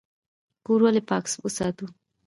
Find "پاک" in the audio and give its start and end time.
1.09-1.25